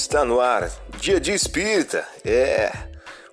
Está 0.00 0.24
no 0.24 0.40
ar, 0.40 0.70
Dia 1.00 1.18
de 1.18 1.32
Espírita. 1.32 2.06
É 2.24 2.70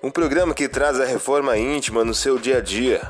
um 0.02 0.10
programa 0.10 0.52
que 0.52 0.68
traz 0.68 1.00
a 1.00 1.06
reforma 1.06 1.56
íntima 1.56 2.04
no 2.04 2.12
seu 2.12 2.40
dia 2.40 2.58
a 2.58 2.60
dia. 2.60 3.02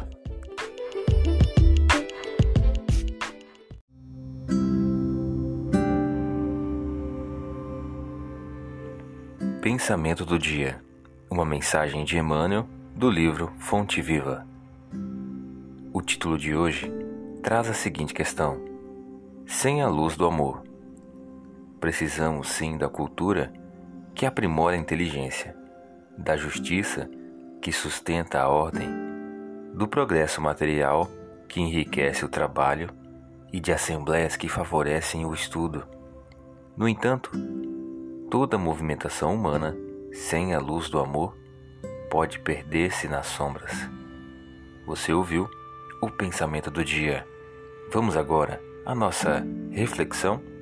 Pensamento 9.61 10.25
do 10.25 10.37
dia. 10.37 10.81
Uma 11.29 11.45
mensagem 11.45 12.03
de 12.03 12.17
Emmanuel 12.17 12.67
do 12.93 13.09
livro 13.09 13.53
Fonte 13.57 14.01
Viva. 14.01 14.45
O 15.93 16.01
título 16.01 16.37
de 16.37 16.53
hoje 16.53 16.91
traz 17.41 17.69
a 17.69 17.73
seguinte 17.73 18.13
questão: 18.13 18.59
Sem 19.47 19.81
a 19.81 19.87
luz 19.87 20.17
do 20.17 20.25
amor. 20.25 20.74
Precisamos 21.85 22.49
sim 22.49 22.79
da 22.79 22.89
cultura 22.89 23.53
que 24.15 24.25
aprimora 24.25 24.75
a 24.75 24.79
inteligência, 24.79 25.55
da 26.17 26.35
justiça 26.35 27.07
que 27.61 27.71
sustenta 27.71 28.39
a 28.39 28.49
ordem, 28.49 28.89
do 29.71 29.87
progresso 29.87 30.41
material 30.41 31.07
que 31.47 31.61
enriquece 31.61 32.25
o 32.25 32.27
trabalho 32.27 32.89
e 33.53 33.59
de 33.59 33.71
assembleias 33.71 34.35
que 34.35 34.49
favorecem 34.49 35.27
o 35.27 35.33
estudo. 35.35 35.87
No 36.75 36.89
entanto, 36.89 37.29
toda 38.31 38.57
movimentação 38.57 39.35
humana, 39.35 39.77
sem 40.11 40.55
a 40.55 40.59
luz 40.59 40.89
do 40.89 40.97
amor, 40.97 41.37
pode 42.09 42.39
perder-se 42.39 43.07
nas 43.07 43.27
sombras. 43.27 43.87
Você 44.87 45.13
ouviu 45.13 45.47
o 46.01 46.09
pensamento 46.09 46.71
do 46.71 46.83
dia. 46.83 47.27
Vamos 47.91 48.17
agora 48.17 48.59
à 48.83 48.95
nossa 48.95 49.45
reflexão? 49.69 50.54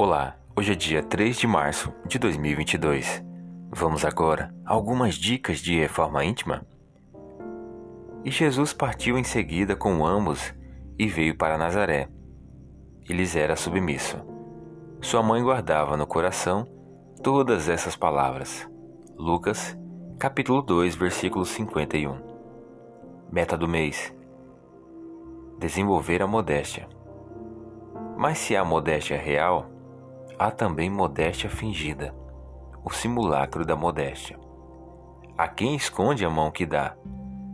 Olá, 0.00 0.36
hoje 0.56 0.74
é 0.74 0.74
dia 0.76 1.02
3 1.02 1.36
de 1.36 1.48
março 1.48 1.92
de 2.06 2.20
2022. 2.20 3.20
Vamos 3.68 4.04
agora 4.04 4.54
a 4.64 4.72
algumas 4.72 5.16
dicas 5.16 5.58
de 5.58 5.76
reforma 5.76 6.24
íntima? 6.24 6.64
E 8.24 8.30
Jesus 8.30 8.72
partiu 8.72 9.18
em 9.18 9.24
seguida 9.24 9.74
com 9.74 10.06
ambos 10.06 10.54
e 10.96 11.08
veio 11.08 11.36
para 11.36 11.58
Nazaré. 11.58 12.08
E 13.10 13.12
lhes 13.12 13.34
era 13.34 13.56
submisso. 13.56 14.16
Sua 15.00 15.20
mãe 15.20 15.42
guardava 15.42 15.96
no 15.96 16.06
coração 16.06 16.64
todas 17.20 17.68
essas 17.68 17.96
palavras. 17.96 18.70
Lucas, 19.16 19.76
capítulo 20.16 20.62
2, 20.62 20.94
versículo 20.94 21.44
51. 21.44 22.20
Meta 23.32 23.58
do 23.58 23.66
mês: 23.66 24.14
desenvolver 25.58 26.22
a 26.22 26.26
modéstia. 26.28 26.88
Mas 28.16 28.38
se 28.38 28.56
há 28.56 28.64
modéstia 28.64 29.18
real, 29.18 29.76
há 30.38 30.50
também 30.50 30.88
modéstia 30.88 31.50
fingida, 31.50 32.14
o 32.84 32.90
simulacro 32.90 33.66
da 33.66 33.74
modéstia. 33.74 34.38
A 35.36 35.48
quem 35.48 35.74
esconde 35.74 36.24
a 36.24 36.30
mão 36.30 36.50
que 36.50 36.64
dá, 36.64 36.96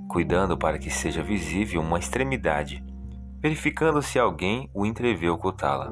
cuidando 0.09 0.57
para 0.59 0.79
que 0.79 0.91
seja 0.91 1.23
visível 1.23 1.81
uma 1.81 1.99
extremidade, 1.99 2.85
verificando 3.41 4.03
se 4.03 4.19
alguém 4.19 4.71
o 4.75 4.85
entrevê 4.85 5.29
ocultá-la. 5.29 5.91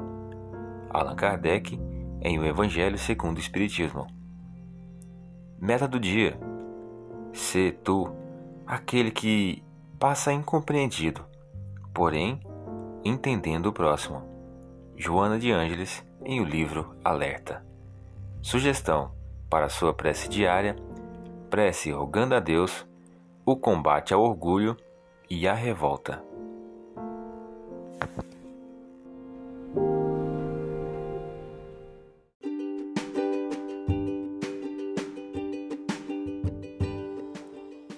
Allan 0.89 1.15
Kardec, 1.15 1.79
em 2.21 2.39
O 2.39 2.45
Evangelho 2.45 2.97
segundo 2.97 3.37
o 3.37 3.41
Espiritismo. 3.41 4.05
Meta 5.59 5.87
do 5.87 5.99
dia: 5.99 6.39
ser 7.33 7.79
tu 7.83 8.09
aquele 8.65 9.11
que 9.11 9.63
passa 9.99 10.31
incompreendido, 10.31 11.25
porém 11.93 12.39
entendendo 13.03 13.67
o 13.67 13.73
próximo. 13.73 14.32
Joana 14.95 15.39
de 15.39 15.51
Ângeles, 15.51 16.05
em 16.23 16.39
o 16.39 16.43
livro 16.43 16.95
Alerta. 17.03 17.65
Sugestão 18.41 19.11
para 19.49 19.69
sua 19.69 19.93
prece 19.93 20.29
diária: 20.29 20.75
prece 21.49 21.91
rogando 21.91 22.35
a 22.35 22.39
Deus 22.39 22.85
o 23.45 23.55
combate 23.55 24.13
ao 24.13 24.21
orgulho 24.21 24.77
e 25.29 25.47
à 25.47 25.53
revolta. 25.53 26.23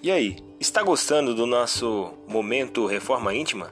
E 0.01 0.11
aí, 0.11 0.37
está 0.59 0.83
gostando 0.83 1.33
do 1.33 1.47
nosso 1.47 2.13
momento 2.27 2.85
Reforma 2.85 3.33
Íntima? 3.33 3.71